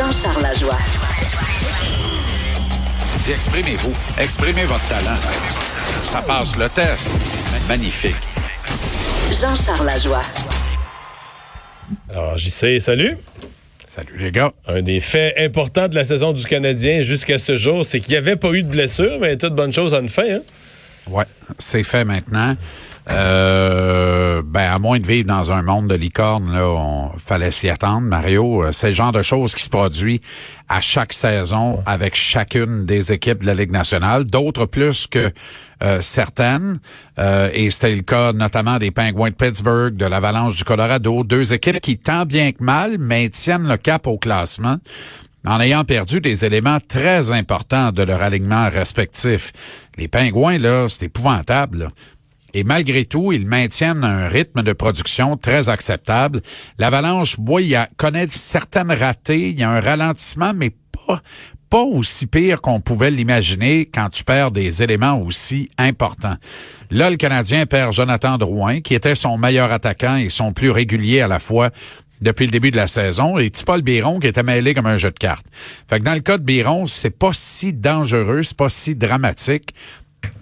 [0.00, 0.78] Jean-Charles Lajoie.
[3.18, 3.92] Dis, exprimez-vous.
[4.16, 5.18] Exprimez votre talent.
[6.02, 7.12] Ça passe le test.
[7.68, 8.16] Magnifique.
[9.30, 10.22] Jean-Charles Lajoie.
[12.08, 13.18] Alors, j'y sais, salut.
[13.86, 14.52] Salut les gars.
[14.66, 18.16] Un des faits importants de la saison du Canadien jusqu'à ce jour, c'est qu'il n'y
[18.16, 20.32] avait pas eu de blessure, mais toute bonne chose en fait.
[20.32, 20.40] Hein?
[21.10, 21.26] Ouais,
[21.58, 22.56] c'est fait maintenant.
[23.08, 27.68] Euh, ben, à moins de vivre dans un monde de licorne, là, on fallait s'y
[27.68, 28.64] attendre, Mario.
[28.64, 30.20] Euh, C'est le genre de choses qui se produit
[30.68, 35.30] à chaque saison avec chacune des équipes de la Ligue nationale, d'autres plus que
[35.82, 36.78] euh, certaines.
[37.18, 41.52] Euh, et c'était le cas notamment des Penguins de Pittsburgh, de l'Avalanche du Colorado, deux
[41.52, 44.76] équipes qui, tant bien que mal, maintiennent le cap au classement
[45.46, 49.52] en ayant perdu des éléments très importants de leur alignement respectif.
[49.96, 51.88] Les Pingouins, là, c'est épouvantable.
[52.54, 56.42] Et malgré tout, ils maintiennent un rythme de production très acceptable.
[56.78, 61.22] L'Avalanche, oui, il connaît certaines ratées, il y a un ralentissement, mais pas,
[61.70, 66.36] pas aussi pire qu'on pouvait l'imaginer quand tu perds des éléments aussi importants.
[66.90, 71.20] Là, le Canadien perd Jonathan Drouin, qui était son meilleur attaquant et son plus régulier
[71.20, 71.70] à la fois
[72.20, 75.10] depuis le début de la saison, et Paul Biron qui était mêlé comme un jeu
[75.10, 75.46] de cartes.
[75.88, 79.74] Fait que dans le cas de Biron, c'est pas si dangereux, c'est pas si dramatique.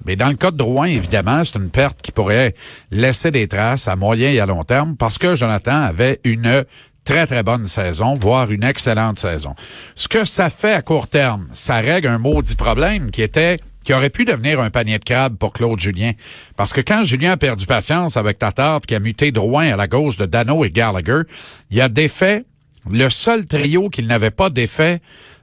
[0.05, 2.55] Mais dans le cas de Drouin, évidemment, c'est une perte qui pourrait
[2.91, 6.65] laisser des traces à moyen et à long terme parce que Jonathan avait une
[7.05, 9.55] très, très bonne saison, voire une excellente saison.
[9.95, 13.95] Ce que ça fait à court terme, ça règle un maudit problème qui était qui
[13.95, 16.13] aurait pu devenir un panier de crabes pour Claude Julien.
[16.57, 19.87] Parce que quand Julien a perdu patience avec Tatar qui a muté Drouin à la
[19.87, 21.23] gauche de Dano et Gallagher,
[21.71, 22.45] il a défait
[22.91, 25.01] le seul trio qu'il n'avait pas défait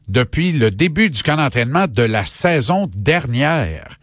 [0.08, 3.98] depuis le début du camp d'entraînement de la saison dernière.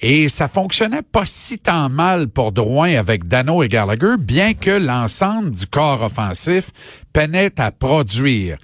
[0.00, 4.70] Et ça fonctionnait pas si tant mal pour Drouin avec Dano et Gallagher, bien que
[4.70, 6.70] l'ensemble du corps offensif
[7.12, 8.58] peinait à produire.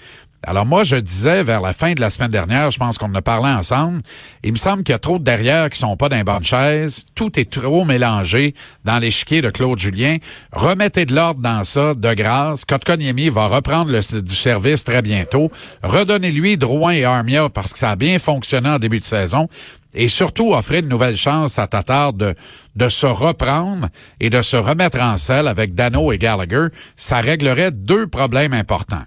[0.45, 3.15] Alors moi, je disais vers la fin de la semaine dernière, je pense qu'on en
[3.15, 4.03] a parlé ensemble,
[4.43, 6.43] il me semble qu'il y a trop de derrière qui sont pas dans les bonnes
[6.43, 7.05] chaises.
[7.15, 8.55] Tout est trop mélangé
[8.85, 10.17] dans l'échiquier de Claude Julien.
[10.51, 12.65] Remettez de l'ordre dans ça, de grâce.
[12.65, 15.53] Kotkaniemi va reprendre le, du service très bientôt.
[15.85, 19.49] Redonnez-lui Drouin et Armia parce que ça a bien fonctionné en début de saison
[19.95, 22.35] et surtout offrir une nouvelle chance à Tatar de,
[22.77, 23.89] de se reprendre
[24.21, 29.05] et de se remettre en selle avec Dano et Gallagher, ça réglerait deux problèmes importants.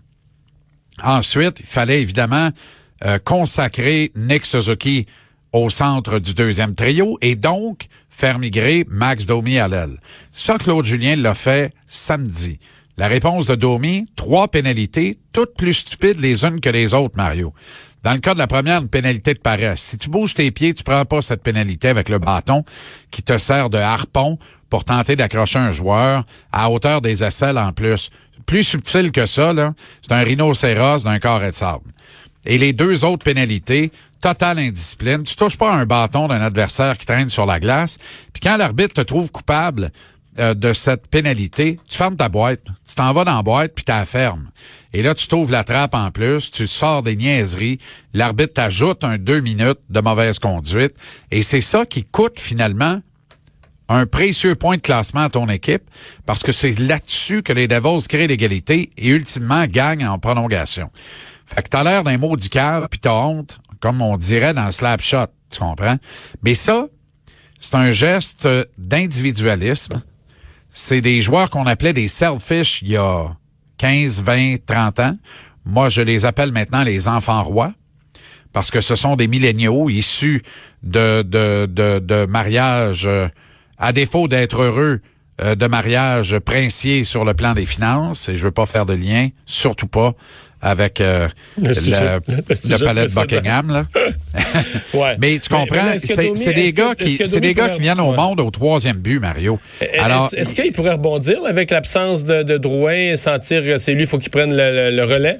[1.03, 2.50] Ensuite, il fallait évidemment
[3.06, 5.06] euh, consacrer Nick Suzuki
[5.51, 10.00] au centre du deuxième trio et donc faire migrer Max Domi à l'aile.
[10.31, 12.59] Ça, Claude Julien l'a fait samedi.
[12.97, 17.53] La réponse de Domi, trois pénalités, toutes plus stupides les unes que les autres, Mario.
[18.05, 19.81] Dans le cas de la première, une pénalité de paresse.
[19.81, 22.63] Si tu bouges tes pieds, tu prends pas cette pénalité avec le bâton
[23.09, 24.38] qui te sert de harpon
[24.69, 28.11] pour tenter d'accrocher un joueur à hauteur des aisselles en plus.
[28.45, 29.73] Plus subtil que ça, là,
[30.03, 31.91] c'est un rhinocéros d'un carré de sable.
[32.45, 35.23] Et les deux autres pénalités, totale indiscipline.
[35.23, 37.97] Tu touches pas un bâton d'un adversaire qui traîne sur la glace.
[38.33, 39.91] Puis quand l'arbitre te trouve coupable
[40.40, 42.62] euh, de cette pénalité, tu fermes ta boîte.
[42.88, 44.50] Tu t'en vas dans la boîte puis tu la fermes.
[44.94, 47.79] Et là, tu t'ouvres la trappe en plus, tu sors des niaiseries,
[48.13, 50.95] l'arbitre t'ajoute un deux minutes de mauvaise conduite.
[51.31, 53.01] Et c'est ça qui coûte finalement
[53.88, 55.84] un précieux point de classement à ton équipe
[56.25, 60.90] parce que c'est là-dessus que les Devils créent l'égalité et ultimement gagnent en prolongation.
[61.45, 65.01] Fait que t'as l'air d'un maudit cave puis t'as honte, comme on dirait dans Slap
[65.01, 65.97] Shot, tu comprends?
[66.41, 66.88] Mais ça,
[67.59, 68.47] c'est un geste
[68.78, 70.01] d'individualisme.
[70.78, 73.33] C'est des joueurs qu'on appelait des selfish il y a
[73.77, 75.13] 15, 20, 30 ans.
[75.63, 77.72] Moi, je les appelle maintenant les enfants rois
[78.51, 80.42] parce que ce sont des milléniaux issus
[80.83, 83.30] de, de, de, de mariages, euh,
[83.77, 85.00] à défaut d'être heureux,
[85.42, 88.94] euh, de mariage princier sur le plan des finances, et je veux pas faire de
[88.94, 90.13] lien, surtout pas
[90.62, 91.28] avec euh,
[91.62, 93.13] Le le, sujet- le le sujet palais de.
[93.13, 93.69] Buckingham.
[93.72, 93.86] Là.
[94.94, 95.18] Ouais.
[95.19, 98.16] Mais tu comprends, c'est des gars qui, c'est des gars qui viennent au ouais.
[98.18, 99.60] monde au troisième but, Mario.
[100.00, 104.02] Alors, Est-ce qu'il pourrait rebondir avec l'absence de, de Drouin et sentir que c'est lui,
[104.04, 105.40] il faut qu'il prenne le, relais?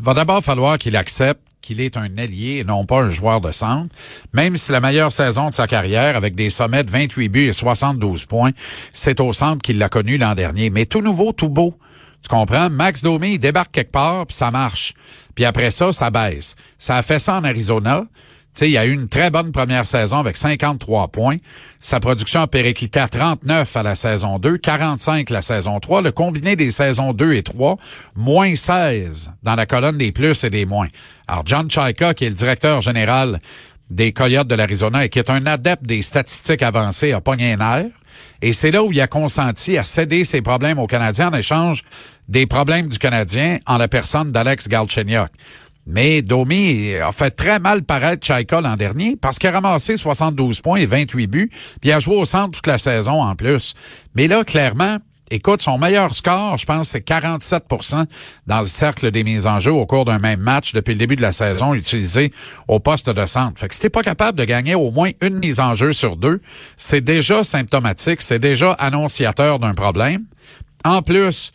[0.00, 3.50] va d'abord falloir qu'il accepte qu'il est un ailier et non pas un joueur de
[3.52, 3.92] centre.
[4.32, 7.52] Même si la meilleure saison de sa carrière, avec des sommets de 28 buts et
[7.52, 8.52] 72 points,
[8.92, 10.70] c'est au centre qu'il l'a connu l'an dernier.
[10.70, 11.74] Mais tout nouveau, tout beau.
[12.22, 12.68] Tu comprends?
[12.70, 14.94] Max Domi, il débarque quelque part, puis ça marche.
[15.34, 16.56] Puis après ça, ça baisse.
[16.76, 18.04] Ça a fait ça en Arizona.
[18.54, 21.36] Tu sais, il a eu une très bonne première saison avec 53 points.
[21.80, 26.02] Sa production a périclité à 39 à la saison 2, 45 la saison 3.
[26.02, 27.76] Le combiné des saisons 2 et 3,
[28.16, 30.88] moins 16 dans la colonne des plus et des moins.
[31.28, 33.40] Alors, John Chaika, qui est le directeur général
[33.90, 37.60] des Coyotes de l'Arizona et qui est un adepte des statistiques avancées, a pogné un
[37.60, 37.86] air.
[38.42, 41.82] Et c'est là où il a consenti à céder ses problèmes aux Canadiens en échange
[42.28, 45.30] des problèmes du Canadien en la personne d'Alex Galchenyuk.
[45.90, 50.60] Mais Domi a fait très mal paraître Chaika l'an dernier parce qu'il a ramassé 72
[50.60, 51.50] points et 28 buts,
[51.80, 53.72] puis il a joué au centre toute la saison en plus.
[54.14, 54.98] Mais là, clairement,
[55.30, 58.06] écoute, son meilleur score, je pense, c'est 47%
[58.46, 61.16] dans le cercle des mises en jeu au cours d'un même match depuis le début
[61.16, 62.32] de la saison utilisé
[62.66, 63.58] au poste de centre.
[63.58, 66.16] Fait que si t'es pas capable de gagner au moins une mise en jeu sur
[66.16, 66.40] deux,
[66.76, 70.24] c'est déjà symptomatique, c'est déjà annonciateur d'un problème.
[70.84, 71.52] En plus,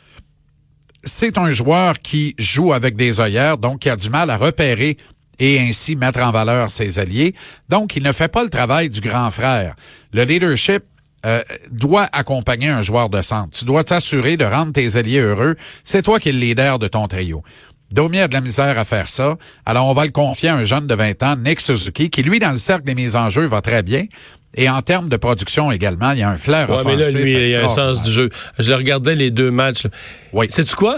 [1.03, 4.97] c'est un joueur qui joue avec des œillères, donc qui a du mal à repérer
[5.39, 7.33] et ainsi mettre en valeur ses alliés.
[7.69, 9.75] Donc, il ne fait pas le travail du grand frère.
[10.13, 10.83] Le leadership
[11.25, 11.41] euh,
[11.71, 13.57] doit accompagner un joueur de centre.
[13.57, 15.55] Tu dois t'assurer de rendre tes alliés heureux.
[15.83, 17.43] C'est toi qui es le leader de ton trio.
[17.93, 19.37] Domi a de la misère à faire ça.
[19.65, 22.39] Alors, on va le confier à un jeune de 20 ans, Nick Suzuki, qui, lui,
[22.39, 24.05] dans le cercle des mises en jeu, va très bien.
[24.55, 27.19] Et en termes de production également, il y a un flair ouais, offensif mais là,
[27.19, 28.29] lui, il y a un sens du jeu.
[28.59, 29.87] Je regardais les deux matchs.
[30.31, 30.47] Oui.
[30.49, 30.97] Sais-tu quoi?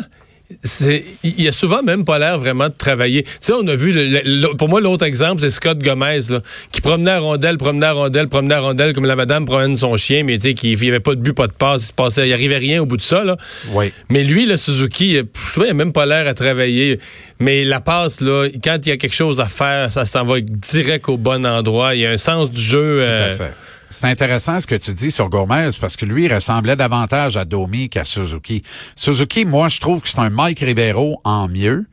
[1.24, 3.24] Il a souvent même pas l'air vraiment de travailler.
[3.24, 6.42] Tu sais, on a vu le, le, pour moi l'autre exemple c'est Scott Gomez là,
[6.72, 9.98] qui promenait à rondelle, promenait à rondelle, promenait à rondelle comme la madame promène son
[9.98, 11.94] chien, mais tu sais qu'il y avait pas de but, pas de passe, il se
[11.94, 13.38] passait, il arrivait rien au bout de ça là.
[13.72, 13.92] Oui.
[14.10, 17.00] Mais lui le Suzuki, souvent il a même pas l'air à travailler.
[17.40, 20.40] Mais la passe là, quand il y a quelque chose à faire, ça s'en va
[20.42, 21.96] direct au bon endroit.
[21.96, 23.00] Il y a un sens du jeu.
[23.00, 23.54] Tout euh, à fait.
[23.96, 27.88] C'est intéressant ce que tu dis sur Gomez parce que lui ressemblait davantage à Domi
[27.88, 28.62] qu'à Suzuki.
[28.98, 31.86] Suzuki, moi, je trouve que c'est un Mike Ribeiro en mieux.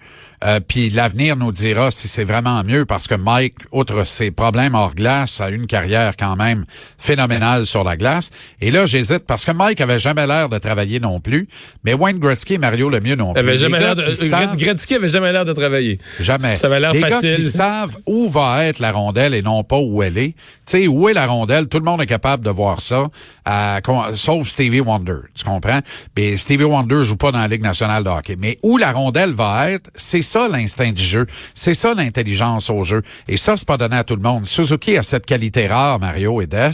[0.44, 4.74] Euh, puis l'avenir nous dira si c'est vraiment mieux parce que Mike, outre ses problèmes
[4.74, 6.64] hors glace, a une carrière quand même
[6.98, 8.30] phénoménale sur la glace.
[8.60, 11.48] Et là, j'hésite parce que Mike avait jamais l'air de travailler non plus,
[11.84, 13.40] mais Wayne Gretzky et Mario Lemieux non plus.
[13.40, 15.98] avait jamais l'air gars de, savent- Gretzky avait jamais l'air de travailler.
[16.20, 16.56] Jamais.
[16.56, 17.36] Ça avait l'air Les gars facile.
[17.36, 20.34] qui savent où va être la rondelle et non pas où elle est.
[20.64, 21.68] Tu sais, où est la rondelle?
[21.68, 23.06] Tout le monde est capable de voir ça,
[24.14, 25.18] sauf Stevie Wonder.
[25.34, 25.80] Tu comprends?
[26.16, 28.36] Mais Stevie Wonder joue pas dans la Ligue nationale de hockey.
[28.38, 31.26] Mais où la rondelle va être, c'est ça l'instinct du jeu.
[31.54, 33.02] C'est ça l'intelligence au jeu.
[33.28, 34.46] Et ça, c'est pas donné à tout le monde.
[34.46, 36.70] Suzuki a cette qualité rare, Mario et Des.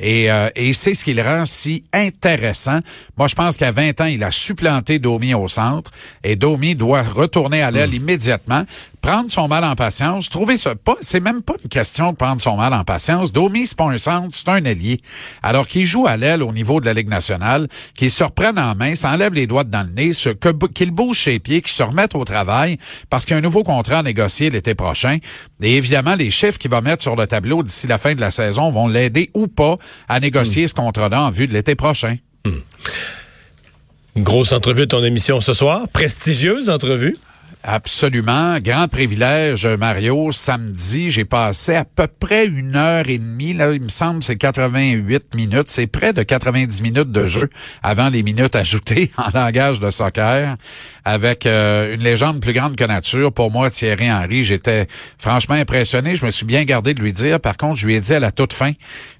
[0.00, 2.80] Et, euh, et c'est ce qui le rend si intéressant.
[3.18, 5.90] Moi, je pense qu'à 20 ans, il a supplanté Domi au centre.
[6.22, 8.64] Et Domi doit retourner à l'aile immédiatement
[9.04, 12.40] prendre son mal en patience, trouver ça pas, c'est même pas une question de prendre
[12.40, 13.32] son mal en patience.
[13.32, 14.98] Domi, c'est pas un centre, c'est un allié.
[15.42, 18.74] Alors qu'il joue à l'aile au niveau de la Ligue nationale, qu'il se reprenne en
[18.74, 21.82] main, s'enlève les doigts dans le nez, ce- que- qu'il bouge ses pieds, qu'il se
[21.82, 22.78] remette au travail,
[23.10, 25.18] parce qu'il y a un nouveau contrat à négocier l'été prochain.
[25.60, 28.30] Et évidemment, les chiffres qu'il va mettre sur le tableau d'ici la fin de la
[28.30, 29.76] saison vont l'aider ou pas
[30.08, 32.16] à négocier ce contrat-là en vue de l'été prochain.
[34.16, 37.16] Une grosse entrevue de ton émission ce soir, prestigieuse entrevue.
[37.66, 38.58] Absolument.
[38.60, 40.32] Grand privilège, Mario.
[40.32, 43.54] Samedi, j'ai passé à peu près une heure et demie.
[43.54, 45.70] Là, il me semble c'est 88 minutes.
[45.70, 47.48] C'est près de 90 minutes de jeu
[47.82, 50.56] avant les minutes ajoutées en langage de soccer
[51.06, 53.32] avec euh, une légende plus grande que nature.
[53.32, 54.86] Pour moi, Thierry Henry, j'étais
[55.16, 56.16] franchement impressionné.
[56.16, 57.40] Je me suis bien gardé de lui dire.
[57.40, 58.72] Par contre, je lui ai dit à la toute fin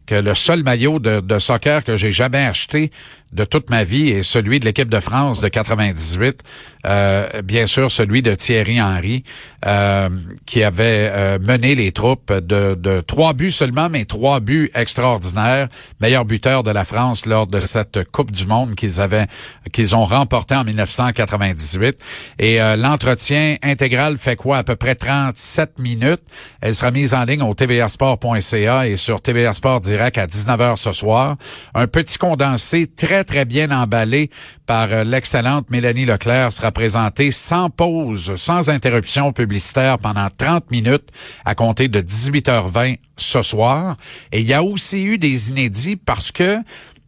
[0.07, 2.91] que le seul maillot de, de soccer que j'ai jamais acheté
[3.35, 6.41] de toute ma vie est celui de l'équipe de France de 98.
[6.87, 9.25] Euh, bien sûr, celui de Thierry Henry,
[9.67, 10.09] euh,
[10.47, 15.69] qui avait euh, mené les troupes de, de trois buts seulement, mais trois buts extraordinaires.
[16.01, 19.27] Meilleur buteur de la France lors de cette Coupe du Monde qu'ils avaient,
[19.73, 21.99] qu'ils ont remporté en 1998.
[22.39, 24.59] Et euh, l'entretien intégral fait quoi?
[24.59, 26.23] À peu près 37 minutes.
[26.61, 31.37] Elle sera mise en ligne au tvrsport.ca et sur TVA Sport À 19h ce soir.
[31.73, 34.29] Un petit condensé très, très bien emballé
[34.67, 41.11] par euh, l'excellente Mélanie Leclerc sera présenté sans pause, sans interruption publicitaire pendant 30 minutes
[41.45, 43.97] à compter de 18h20 ce soir.
[44.33, 46.59] Et il y a aussi eu des inédits parce que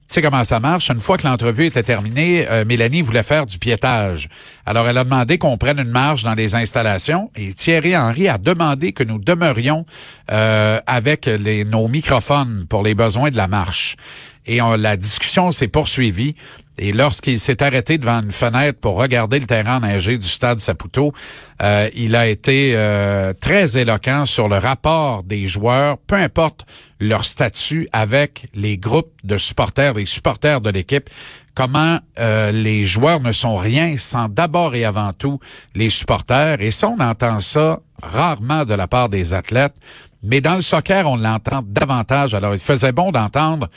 [0.08, 0.90] tu sais comment ça marche?
[0.90, 4.28] Une fois que l'entrevue était terminée, euh, Mélanie voulait faire du piétage.
[4.64, 8.38] Alors, elle a demandé qu'on prenne une marge dans les installations et Thierry Henry a
[8.38, 9.84] demandé que nous demeurions
[10.30, 13.96] euh, avec les, nos microphones pour les besoins de la marche.
[14.46, 16.36] Et la discussion s'est poursuivie.
[16.78, 21.12] Et lorsqu'il s'est arrêté devant une fenêtre pour regarder le terrain enneigé du stade Saputo,
[21.62, 26.66] euh, il a été euh, très éloquent sur le rapport des joueurs, peu importe
[27.00, 31.08] leur statut, avec les groupes de supporters, les supporters de l'équipe,
[31.54, 35.40] comment euh, les joueurs ne sont rien sans d'abord et avant tout
[35.74, 36.60] les supporters.
[36.60, 39.74] Et ça, on entend ça rarement de la part des athlètes,
[40.22, 42.34] mais dans le soccer, on l'entend davantage.
[42.34, 43.68] Alors, il faisait bon d'entendre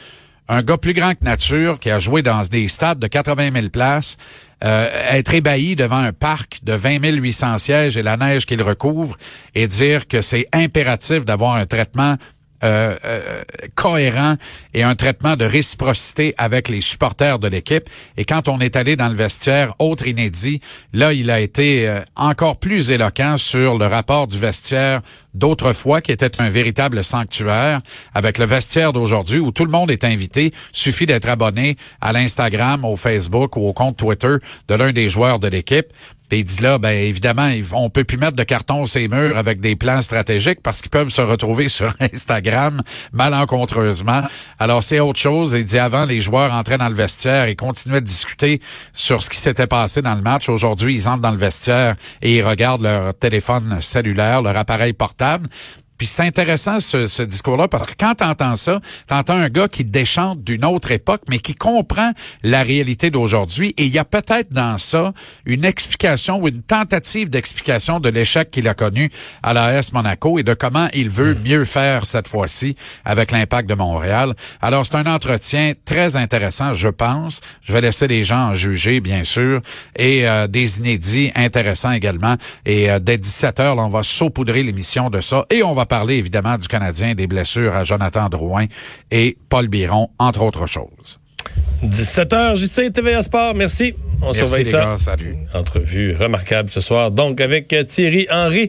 [0.49, 3.69] un gars plus grand que nature qui a joué dans des stades de 80 000
[3.69, 4.17] places,
[4.63, 9.15] euh, être ébahi devant un parc de 20 800 sièges et la neige qu'il recouvre
[9.55, 12.15] et dire que c'est impératif d'avoir un traitement
[12.63, 13.41] euh, euh,
[13.75, 14.35] cohérent
[14.73, 17.89] et un traitement de réciprocité avec les supporters de l'équipe.
[18.17, 20.59] Et quand on est allé dans le vestiaire, autre inédit,
[20.91, 25.01] là, il a été euh, encore plus éloquent sur le rapport du vestiaire
[25.33, 27.81] d'autrefois, qui était un véritable sanctuaire,
[28.13, 30.53] avec le vestiaire d'aujourd'hui, où tout le monde est invité.
[30.73, 34.35] Suffit d'être abonné à l'Instagram, au Facebook ou au compte Twitter
[34.67, 35.87] de l'un des joueurs de l'équipe.
[36.31, 39.75] Il dit là, ben évidemment, on peut plus mettre de carton ces murs avec des
[39.75, 42.81] plans stratégiques parce qu'ils peuvent se retrouver sur Instagram
[43.13, 44.21] malencontreusement.
[44.59, 45.53] Alors c'est autre chose.
[45.53, 48.61] Il dit avant, les joueurs entraient dans le vestiaire et continuaient de discuter
[48.93, 50.49] sur ce qui s'était passé dans le match.
[50.49, 55.49] Aujourd'hui, ils entrent dans le vestiaire et ils regardent leur téléphone cellulaire, leur appareil portable.
[55.99, 59.49] Puis c'est intéressant ce, ce discours-là parce que quand tu entends ça, tu entends un
[59.49, 63.73] gars qui déchante d'une autre époque, mais qui comprend la réalité d'aujourd'hui.
[63.77, 65.13] Et il y a peut-être dans ça
[65.45, 69.11] une explication ou une tentative d'explication de l'échec qu'il a connu
[69.43, 73.75] à l'AS Monaco et de comment il veut mieux faire cette fois-ci avec l'impact de
[73.75, 74.35] Montréal.
[74.61, 77.41] Alors c'est un entretien très intéressant, je pense.
[77.61, 79.59] Je vais laisser les gens en juger, bien sûr,
[79.97, 82.35] et euh, des inédits intéressants également.
[82.65, 85.85] Et euh, dès 17 heures, là, on va saupoudrer l'émission de ça et on va
[85.89, 88.65] parler évidemment du Canadien, des blessures à Jonathan Drouin
[89.11, 91.19] et Paul Biron, entre autres choses.
[91.83, 93.93] 17h, JC TVA Sport, merci.
[94.21, 94.81] On Merci surveille les ça.
[94.81, 95.35] gars, salut.
[95.53, 98.67] Entrevue remarquable ce soir, donc avec Thierry Henry.